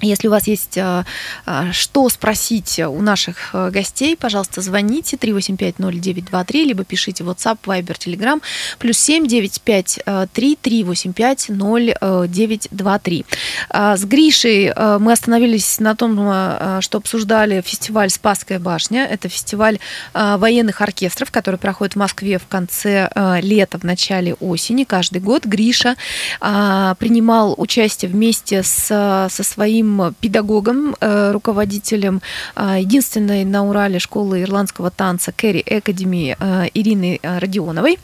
[0.00, 1.04] если у вас есть а,
[1.46, 8.40] а, что спросить у наших э, гостей, пожалуйста, звоните 3850923, либо пишите WhatsApp, Viber, Telegram,
[8.78, 13.26] плюс 7 953 385 0923.
[13.70, 19.06] С Гришей э, мы остановились на том, э, что обсуждали фестиваль «Спасская башня».
[19.06, 19.78] Это фестиваль
[20.12, 23.10] военных оркестров, который проходит в Москве в конце
[23.42, 25.44] лета, в начале осени каждый год.
[25.44, 25.96] Гриша
[26.40, 29.83] принимал участие вместе с, со своим
[30.20, 32.22] педагогом, э, руководителем
[32.56, 37.98] э, единственной на Урале школы ирландского танца Кэрри Экадеми э, Ирины Родионовой.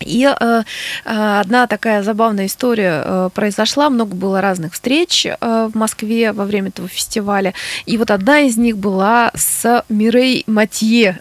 [0.00, 0.62] И э,
[1.04, 5.36] одна такая забавная история э, произошла, много было разных встреч э,
[5.72, 7.54] в Москве во время этого фестиваля.
[7.86, 11.18] И вот одна из них была с Мирей Матье,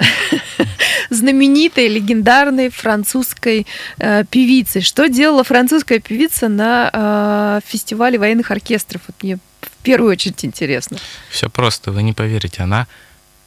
[1.10, 4.82] знаменитой, легендарной французской э, певицей.
[4.82, 9.02] Что делала французская певица на э, фестивале военных оркестров?
[9.08, 9.40] Вот мне
[9.80, 10.98] в первую очередь интересно.
[11.30, 12.88] Все просто, вы не поверите, она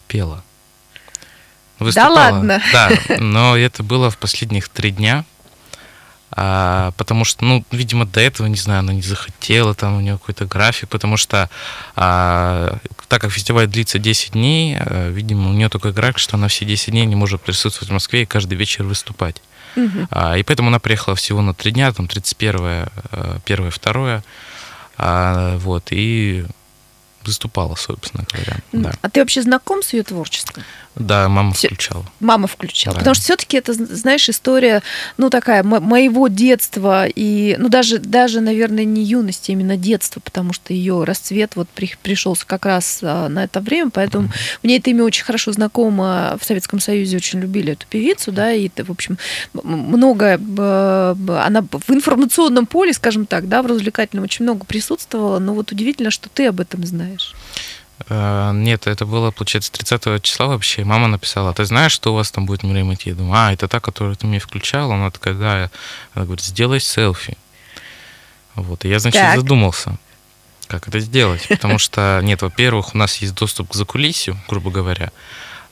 [0.08, 0.42] пела.
[1.78, 2.14] Выступала.
[2.14, 2.62] Да ладно?
[2.72, 5.24] Да, но это было в последних три дня,
[6.30, 10.14] а, потому что, ну, видимо, до этого, не знаю, она не захотела, там у нее
[10.14, 11.50] какой-то график, потому что,
[11.96, 16.48] а, так как фестиваль длится 10 дней, а, видимо, у нее такой график, что она
[16.48, 19.42] все 10 дней не может присутствовать в Москве и каждый вечер выступать.
[19.76, 20.08] Угу.
[20.10, 22.88] А, и поэтому она приехала всего на три дня, там 31,
[23.44, 24.22] 1, 2,
[25.04, 26.44] а, вот, и
[27.24, 28.56] выступала, собственно говоря.
[28.72, 28.92] Да.
[29.02, 30.62] А ты вообще знаком с ее творчеством?
[30.94, 32.04] Да, мама Все, включала.
[32.20, 32.94] Мама включала.
[32.94, 32.98] Да.
[33.00, 34.82] Потому что все-таки это, знаешь, история,
[35.16, 40.52] ну, такая, моего детства и, ну, даже, даже, наверное, не юности, а именно детства, потому
[40.52, 44.58] что ее расцвет вот при, пришелся как раз а, на это время, поэтому mm-hmm.
[44.62, 46.36] мне это имя очень хорошо знакомо.
[46.40, 49.16] В Советском Союзе очень любили эту певицу, да, и, в общем,
[49.54, 55.72] много, она в информационном поле, скажем так, да, в развлекательном очень много присутствовала, но вот
[55.72, 57.34] удивительно, что ты об этом знаешь.
[58.08, 60.84] Э, нет, это было, получается, 30 числа вообще.
[60.84, 63.68] Мама написала, «А ты знаешь, что у вас там будет Мирей Я думаю, а, это
[63.68, 64.94] та, которую ты мне включала.
[64.94, 65.70] Она такая, да.
[66.14, 67.36] Она говорит, сделай селфи.
[68.54, 69.36] Вот, и я, значит, так.
[69.36, 69.96] задумался,
[70.66, 71.46] как это сделать.
[71.48, 75.10] Потому что, нет, во-первых, у нас есть доступ к закулисью, грубо говоря,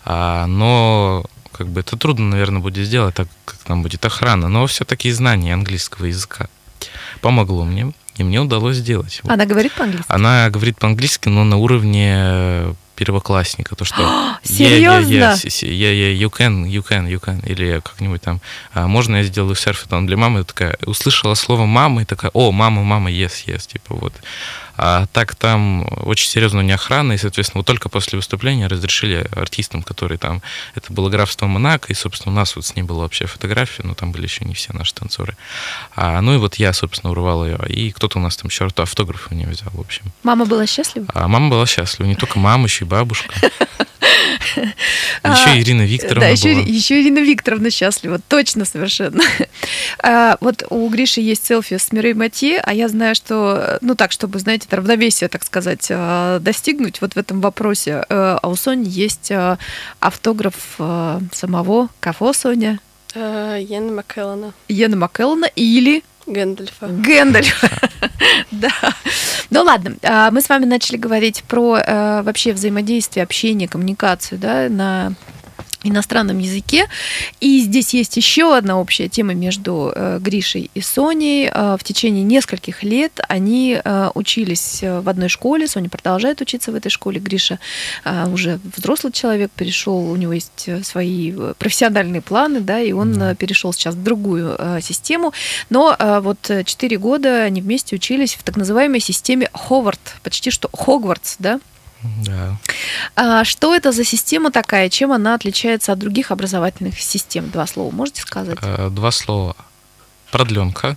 [0.05, 4.67] а, но как бы это трудно, наверное, будет сделать, так как там будет охрана, но
[4.67, 6.49] все-таки знание английского языка
[7.21, 7.93] помогло мне.
[8.21, 9.23] И мне удалось сделать.
[9.25, 10.13] Она говорит по-английски?
[10.13, 13.97] Она говорит по-английски, но на уровне э, первоклассника, то что
[14.43, 18.43] серьезно, yeah, yeah, yeah, you can, you can, you can, или как-нибудь там,
[18.75, 22.53] а, можно я сделаю серфи там для мамы, такая услышала слово мама и такая, о,
[22.53, 24.13] мама, мама, yes, yes, типа вот.
[24.83, 29.83] А так там очень серьезно не охрана, и, соответственно, вот только после выступления разрешили артистам,
[29.83, 30.41] которые там...
[30.75, 33.93] Это было графство Монако, и, собственно, у нас вот с ней была вообще фотография, но
[33.93, 35.37] там были еще не все наши танцоры.
[35.95, 39.29] А, ну и вот я, собственно, урвал ее, и кто-то у нас там еще автографы
[39.33, 40.05] у нее взял, в общем.
[40.23, 41.09] Мама была счастлива?
[41.13, 43.35] А, мама была счастлива, не только мама, еще и бабушка.
[45.25, 46.21] Еще Ирина Викторовна.
[46.21, 49.23] Да, еще, еще Ирина Викторовна счастлива, точно совершенно.
[50.03, 54.13] А, вот у Гриши есть селфи с Мирой Матье, а я знаю, что, ну так,
[54.13, 58.57] чтобы, знаете, это равновесие, так сказать, а, достигнуть вот в этом вопросе, э, а у
[58.57, 59.59] Сони есть а,
[60.01, 60.55] автограф
[61.33, 62.81] самого Кафо Соня.
[63.15, 64.55] Йена Маккеллана.
[64.69, 66.87] Йена Маккеллана или Гэндальфа.
[66.87, 67.69] Гэндальфа,
[68.51, 68.71] да.
[69.51, 74.69] Ну ладно, а, мы с вами начали говорить про э, вообще взаимодействие, общение, коммуникацию, да,
[74.69, 75.13] на
[75.83, 76.87] иностранном языке.
[77.41, 81.51] И здесь есть еще одна общая тема между э, Гришей и Соней.
[81.53, 85.67] Э, в течение нескольких лет они э, учились в одной школе.
[85.67, 87.21] Соня продолжает учиться в этой школе.
[87.21, 87.59] Гриша
[88.33, 93.37] уже взрослый человек, перешел, у него есть свои профессиональные планы, да, и он mm.
[93.37, 95.33] перешел сейчас в другую систему.
[95.69, 101.37] Но вот четыре года они вместе учились в так называемой системе Ховард, почти что Хогвартс,
[101.39, 101.61] да?
[102.03, 102.57] Да.
[103.15, 104.89] А что это за система такая?
[104.89, 107.51] Чем она отличается от других образовательных систем?
[107.51, 108.59] Два слова можете сказать?
[108.63, 109.57] Э, два слова.
[110.31, 110.97] Продленка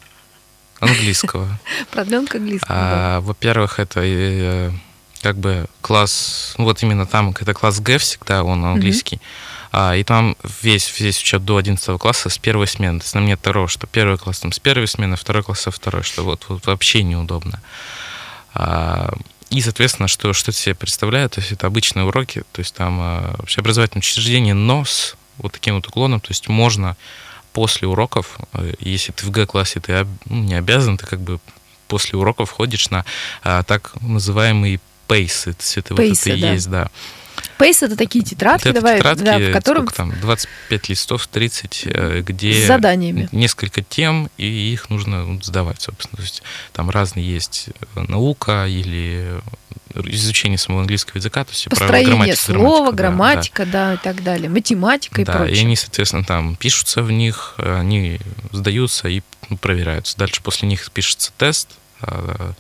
[0.80, 1.60] английского.
[1.92, 2.78] Продленка английского.
[2.78, 4.72] А, во-первых, это э,
[5.22, 9.20] как бы класс, ну вот именно там, это класс Г всегда, он английский.
[9.72, 13.00] А, и там весь, весь учет до 11 класса с первой смены.
[13.00, 15.72] То есть нам нет второго, что первый класс там с первой смены, второй класс со
[15.72, 17.60] второй, что вот, вот вообще неудобно.
[18.54, 19.14] А,
[19.54, 21.34] и, соответственно, что, что это себе представляет?
[21.34, 25.76] То есть это обычные уроки, то есть там э, общеобразовательное учреждение, но с вот таким
[25.76, 26.98] вот уклоном, то есть можно
[27.54, 31.40] после уроков, э, если ты в Г-классе, ты ну, не обязан, ты как бы
[31.88, 33.06] после уроков ходишь на
[33.44, 36.50] а, так называемые пейсы, это пейсы, вот это да.
[36.50, 36.90] и есть, да.
[37.58, 42.22] Пейс это такие тетрадки, вот давай, тетрадки, да, в котором там 25 листов, 30, э,
[42.22, 43.30] где с заданиями.
[43.32, 46.18] несколько тем, и их нужно сдавать, собственно.
[46.18, 49.42] То есть там разные есть наука или
[49.96, 54.24] изучение самого английского языка, то есть Построение грамматика, слова, грамматика, грамматика, да, да, и так
[54.24, 55.58] далее, математика и да, прочее.
[55.58, 58.20] и они, соответственно, там пишутся в них, они
[58.52, 60.18] сдаются и ну, проверяются.
[60.18, 61.70] Дальше после них пишется тест,
[62.02, 62.54] а,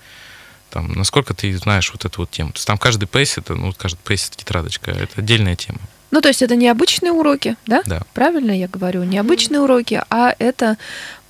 [0.73, 2.51] там, насколько ты знаешь вот эту вот тему.
[2.51, 5.79] То есть там каждый пейс, это, ну, каждый пейс это тетрадочка, это отдельная тема.
[6.09, 7.83] Ну, то есть это не обычные уроки, да?
[7.85, 8.01] Да.
[8.13, 9.03] Правильно я говорю?
[9.03, 10.77] Не обычные уроки, а это,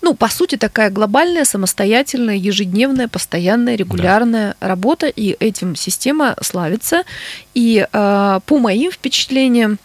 [0.02, 4.68] ну, по сути, такая глобальная, самостоятельная, ежедневная, постоянная, регулярная да.
[4.68, 7.04] работа, и этим система славится.
[7.54, 9.78] И э, по моим впечатлениям,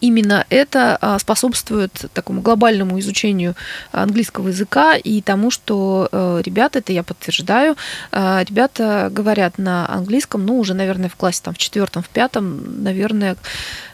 [0.00, 3.54] именно это а, способствует такому глобальному изучению
[3.92, 7.76] английского языка и тому, что э, ребята, это я подтверждаю,
[8.12, 12.82] э, ребята говорят на английском, ну, уже, наверное, в классе там в четвертом, в пятом,
[12.82, 13.36] наверное,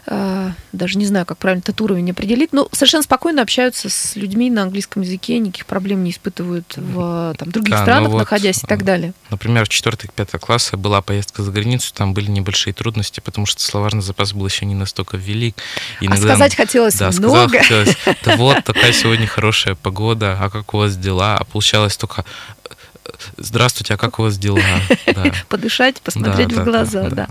[0.09, 4.63] даже не знаю, как правильно этот уровень определить, но совершенно спокойно общаются с людьми на
[4.63, 8.67] английском языке, никаких проблем не испытывают в там, других да, странах, ну вот, находясь и
[8.67, 9.13] так далее.
[9.29, 13.61] Например, в четвертых, пятых классе была поездка за границу, там были небольшие трудности, потому что
[13.61, 15.57] словарный запас был еще не настолько велик.
[15.99, 17.61] Иногда, а сказать хотелось да, много.
[17.61, 21.37] Сказать хотелось, да вот такая сегодня хорошая погода, а как у вас дела?
[21.37, 22.23] А получалось только
[23.37, 24.59] Здравствуйте, а как у вас дела?
[25.05, 25.31] Да.
[25.49, 27.09] Подышать, посмотреть да, в глаза, да.
[27.09, 27.15] да.
[27.15, 27.27] да.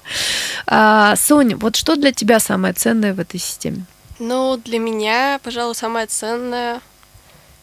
[0.67, 3.85] А, Соня, вот что для тебя самое ценное в этой системе?
[4.19, 6.81] Ну, для меня, пожалуй, самое ценное,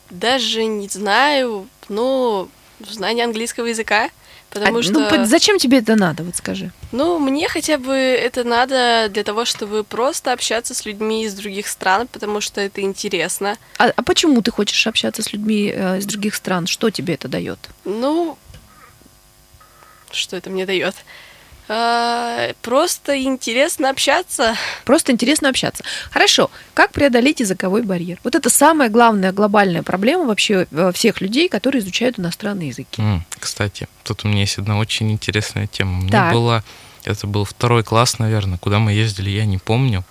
[0.10, 2.49] даже не знаю, ну,
[2.80, 4.10] знание английского языка.
[4.54, 4.94] Потому а, что...
[4.94, 6.72] Ну, зачем тебе это надо, вот скажи?
[6.92, 11.68] Ну, мне хотя бы это надо для того, чтобы просто общаться с людьми из других
[11.68, 13.58] стран, потому что это интересно.
[13.80, 16.68] А, а почему ты хочешь общаться с людьми э, из других стран?
[16.68, 17.58] Что тебе это дает?
[17.84, 18.38] Ну,
[20.12, 20.96] что это мне дает?
[21.76, 24.56] А, просто интересно общаться.
[24.86, 25.84] Просто интересно общаться.
[26.12, 26.52] Хорошо.
[26.76, 28.20] Как преодолеть языковой барьер?
[28.24, 33.02] Вот это самая главная глобальная проблема вообще э, всех людей, которые изучают иностранные языки.
[33.02, 36.02] Mm, кстати, тут у меня есть одна очень интересная тема.
[36.02, 36.32] Мне так.
[36.32, 36.64] было,
[37.06, 40.04] это был второй класс, наверное, куда мы ездили, я не помню.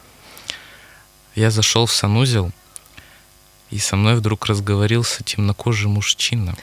[1.36, 2.50] Я зашел в санузел,
[3.72, 6.54] и со мной вдруг разговорился темнокожий мужчина.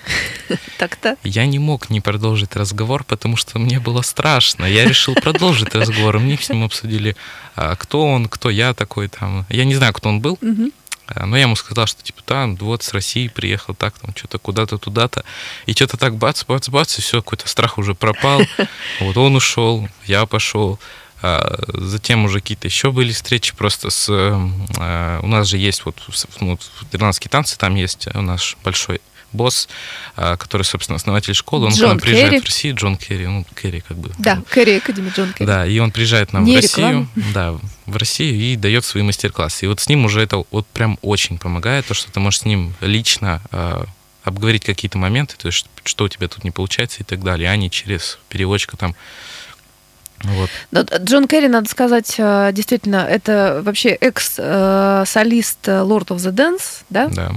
[0.78, 1.18] Так-то?
[1.24, 4.66] Я не мог не продолжить разговор, потому что мне было страшно.
[4.66, 6.20] Я решил продолжить разговор.
[6.20, 7.16] Мне с ним обсудили,
[7.56, 9.46] а, кто он, кто я такой там.
[9.50, 10.38] Я не знаю, кто он был.
[11.08, 14.38] А, но я ему сказал, что типа там вот с России приехал, так там что-то
[14.38, 15.24] куда-то туда-то.
[15.66, 18.42] И что-то так бац, бац, бац, и все, какой-то страх уже пропал.
[19.00, 20.80] Вот он ушел, я пошел.
[21.22, 24.08] А, затем уже какие-то еще были встречи просто с...
[24.10, 25.96] А, у нас же есть вот
[26.40, 26.58] ну,
[26.92, 29.02] ирландские танцы, там есть у нас большой
[29.32, 29.68] босс,
[30.16, 32.42] а, который, собственно, основатель школы, он Джон к нам приезжает Керри.
[32.42, 34.12] в Россию, Джон Керри, ну, Керри как бы.
[34.18, 35.46] Да, Carey Academy Джон Керри.
[35.46, 37.56] Да, и он приезжает нам Не в Россию, да,
[37.86, 39.66] в Россию и дает свои мастер-классы.
[39.66, 42.46] И вот с ним уже это вот прям очень помогает, то, что ты можешь с
[42.46, 43.42] ним лично
[44.24, 47.56] обговорить какие-то моменты, то есть что у тебя тут не получается и так далее, а
[47.56, 48.96] не через переводчика там
[50.24, 50.50] вот.
[51.02, 57.08] Джон Керри, надо сказать, э, действительно, это вообще экс-солист Lord of the Dance, да?
[57.08, 57.32] Да.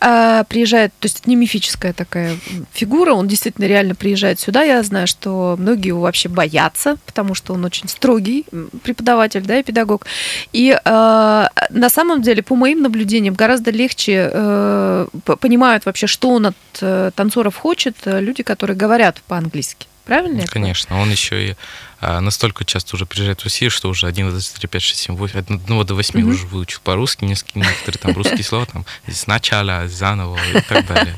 [0.00, 2.36] А, приезжает, то есть это не мифическая такая
[2.72, 4.62] фигура, он действительно реально приезжает сюда.
[4.62, 8.44] Я знаю, что многие его вообще боятся, потому что он очень строгий
[8.82, 10.06] преподаватель, да, и педагог.
[10.52, 15.06] И э, на самом деле, по моим наблюдениям, гораздо легче э,
[15.40, 19.86] понимают вообще, что он от э, танцоров хочет, люди, которые говорят по-английски.
[20.10, 20.44] Правильно?
[20.48, 21.56] Конечно, он еще и
[22.00, 25.14] а, настолько часто уже приезжает в Россию, что уже 1, 2, 3, 5, 6, 7,
[25.14, 26.24] 8, от 1 до 8 mm-hmm.
[26.24, 31.14] уже выучил по-русски, несколько, некоторые там русские слова, там, сначала, заново и так далее.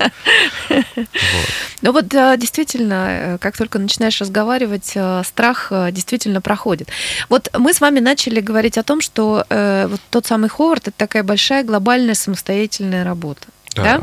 [0.68, 1.48] Вот.
[1.80, 6.88] Ну вот действительно, э, как только начинаешь разговаривать, э, страх э, действительно проходит.
[7.30, 11.22] Вот мы с вами начали говорить о том, что вот тот самый Ховард— это такая
[11.22, 13.48] большая глобальная самостоятельная работа.
[13.74, 13.98] Да.
[13.98, 14.02] да?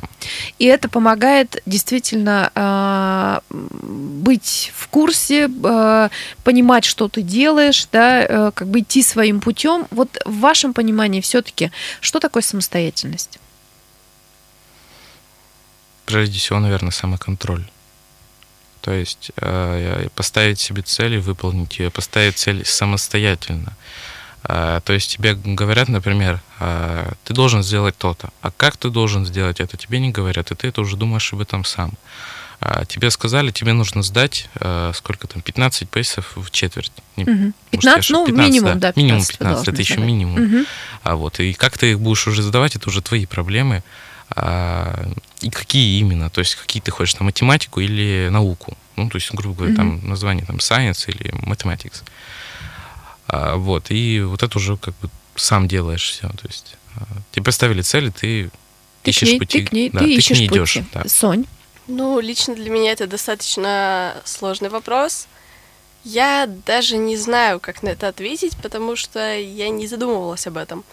[0.57, 6.09] И это помогает действительно э, быть в курсе, э,
[6.43, 9.87] понимать, что ты делаешь, да, э, как бы идти своим путем.
[9.91, 13.39] Вот в вашем понимании все-таки, что такое самостоятельность?
[16.05, 17.69] Прежде всего, наверное, самоконтроль.
[18.81, 23.73] То есть э, поставить себе цель и выполнить ее, поставить цель самостоятельно.
[23.73, 24.08] А,
[24.43, 28.29] то есть тебе говорят, например, а, ты должен сделать то-то.
[28.41, 31.41] А как ты должен сделать это, тебе не говорят, и ты это уже думаешь об
[31.41, 31.91] этом сам.
[32.61, 36.91] А, тебе сказали, тебе нужно сдать, а, сколько там, 15 пейсов в четверть.
[37.15, 37.25] Я
[37.71, 40.07] 15, ошиб- ну, 15, минимум, да, Минимум 15 вы 15, это еще сдавать.
[40.07, 40.41] минимум.
[40.41, 40.65] Мгм.
[41.03, 43.83] А вот, и как ты их будешь уже задавать, это уже твои проблемы.
[44.35, 45.09] А,
[45.41, 48.77] и какие именно, то есть какие ты хочешь, на математику или науку.
[48.95, 52.03] Ну, то есть, грубо говоря, там название там science или mathematics.
[53.29, 56.27] А, вот, и вот это уже как бы сам делаешь все.
[56.29, 58.49] То есть а, тебе поставили цели, ты,
[59.03, 59.61] Ты к ищешь ней, пути.
[59.61, 60.59] ты к ней, да, ты к ищешь ней пути.
[60.59, 60.77] идешь.
[60.93, 61.03] да.
[61.07, 61.45] Сонь,
[61.87, 65.27] Ну, лично для меня это достаточно сложный вопрос.
[66.03, 70.83] Я даже не знаю, как на это ответить, потому что я не задумывалась об этом.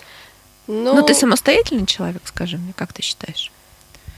[0.67, 3.51] Но, ну ты самостоятельный человек, скажи мне, как ты считаешь?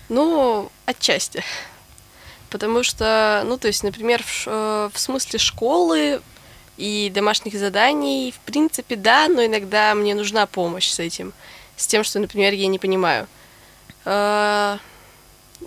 [0.08, 1.44] Ну, отчасти.
[2.50, 6.22] Потому что, ну, то есть, например, в, э, в смысле школы
[6.78, 11.32] и домашних заданий, в принципе, да, но иногда мне нужна помощь с этим,
[11.76, 13.26] с тем, что, например, я не понимаю.
[14.04, 14.78] Э,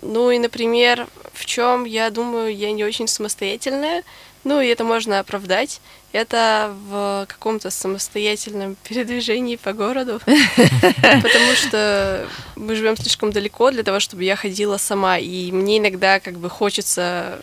[0.02, 4.02] Ну и, например, в чем я думаю, я не очень самостоятельная,
[4.42, 5.80] ну и это можно оправдать.
[6.12, 14.00] Это в каком-то самостоятельном передвижении по городу, потому что мы живем слишком далеко для того,
[14.00, 17.38] чтобы я ходила сама, и мне иногда как бы хочется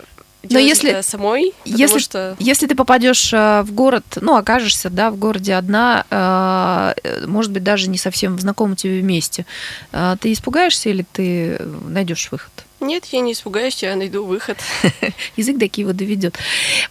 [0.49, 5.17] Но если- самой, если- что Если ты попадешь э, в город, ну, окажешься, да, в
[5.17, 9.45] городе одна, э, может быть, даже не совсем в знакомом тебе месте,
[9.91, 12.51] э, ты испугаешься или ты найдешь выход?
[12.81, 14.57] нет, я не испугаюсь, я найду выход.
[15.35, 16.37] Язык до Киева доведет.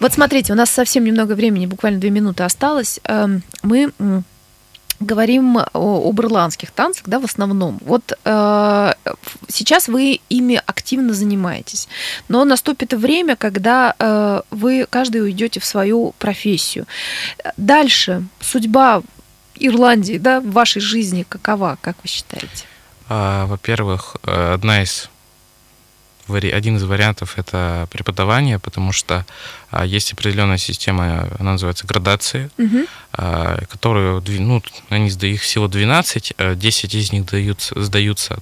[0.01, 3.01] Вот смотрите, у нас совсем немного времени, буквально две минуты осталось.
[3.05, 3.91] Эм, Мы
[5.01, 7.79] говорим о- об ирландских танцах, да, в основном.
[7.85, 8.93] Вот э,
[9.49, 11.89] сейчас вы ими активно занимаетесь,
[12.29, 16.87] но наступит время, когда э, вы каждый уйдете в свою профессию.
[17.57, 19.03] Дальше судьба
[19.61, 22.65] Ирландии, да, в вашей жизни какова, как вы считаете?
[23.09, 25.11] А, Во-первых, э, одна из
[26.29, 29.27] один из вариантов это преподавание, потому что
[29.71, 32.51] а, есть определенная система, она называется градации,
[33.13, 38.39] а, которую, ну, они сдают их всего 12, а 10 из них даются, сдаются.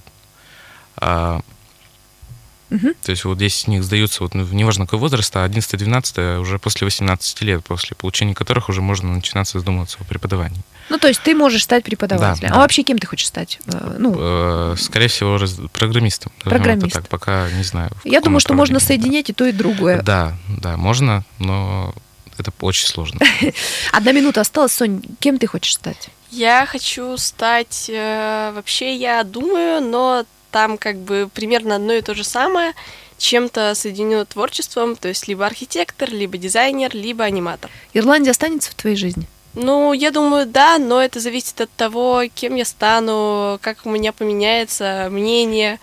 [2.70, 2.94] Мгм.
[3.02, 6.58] То есть вот 10 из них сдаются, вот, ну, неважно какой возраст, а 11-12 уже
[6.58, 10.62] после 18 лет, после получения которых уже можно начинаться задумываться о преподавании.
[10.88, 12.48] Ну, то есть ты можешь стать преподавателем.
[12.48, 12.60] Да, а да.
[12.62, 13.58] вообще кем ты хочешь стать?
[13.66, 16.32] Э, Ну, Э, Скорее всего, раз- программистом.
[16.40, 16.94] это Программист.
[16.94, 17.90] Так, пока не знаю.
[18.04, 19.04] Я думаю, что можно направлении, да.
[19.04, 20.02] соединять и то, и другое.
[20.02, 21.94] Да, да, можно, но
[22.38, 23.20] это очень сложно.
[23.92, 24.72] Одна минута осталась.
[24.72, 26.08] Сонь, кем ты хочешь стать?
[26.30, 27.86] Я хочу стать...
[27.88, 30.24] э, вообще, я думаю, но
[30.56, 32.72] там как бы примерно одно и то же самое,
[33.18, 37.70] чем-то соединено творчеством, то есть либо архитектор, либо дизайнер, либо аниматор.
[37.92, 39.26] Ирландия останется в твоей жизни?
[39.52, 44.14] Ну, я думаю, да, но это зависит от того, кем я стану, как у меня
[44.14, 45.78] поменяется мнение.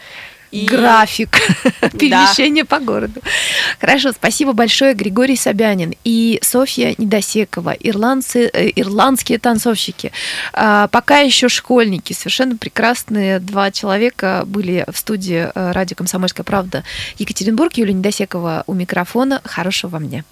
[0.53, 0.65] И...
[0.65, 1.31] График
[1.97, 3.21] перемещения по городу.
[3.79, 10.11] Хорошо, спасибо большое, Григорий Собянин и Софья Недосекова, ирландцы, э, ирландские танцовщики.
[10.53, 16.83] А, пока еще школьники, совершенно прекрасные два человека были в студии э, радио «Комсомольская правда»
[17.17, 17.73] Екатеринбург.
[17.73, 19.41] Юлия Недосекова у микрофона.
[19.43, 20.23] Хорошего вам дня.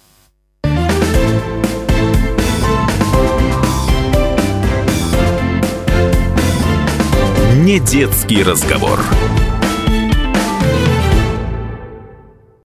[7.56, 9.00] Не детский разговор.